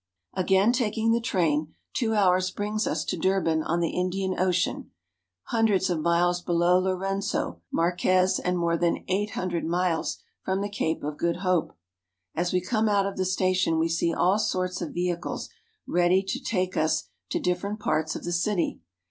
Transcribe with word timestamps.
Again 0.33 0.71
taking 0.71 1.11
the 1.11 1.21
train, 1.21 1.75
two 1.93 2.15
hours 2.15 2.49
brings 2.49 2.87
us 2.87 3.05
to 3.05 3.15
Durban 3.17 3.61
on 3.61 3.81
the 3.81 3.91
Indian 3.91 4.33
Ocean, 4.39 4.89
hundreds 5.49 5.91
of 5.91 5.99
miles 5.99 6.41
below 6.41 6.81
Louren^o 6.81 7.59
Marquez 7.71 8.39
and 8.39 8.57
more 8.57 8.75
than 8.77 9.03
eight 9.07 9.33
hundred 9.33 9.63
miles 9.63 10.17
from 10.43 10.61
the 10.61 10.69
Cape 10.69 11.03
of 11.03 11.19
Good 11.19 11.41
Hope. 11.45 11.77
As 12.33 12.51
we 12.51 12.61
come 12.61 12.89
out 12.89 13.05
of 13.05 13.15
the 13.15 13.25
station, 13.25 13.77
we 13.77 13.87
see 13.89 14.11
all 14.11 14.39
sorts 14.39 14.81
of 14.81 14.91
vehicles 14.95 15.49
ready 15.85 16.23
to 16.29 16.39
take 16.39 16.75
US 16.75 17.03
to 17.29 17.39
different 17.39 17.79
parts 17.79 18.15
of 18.15 18.23
the 18.23 18.33
city. 18.33 18.79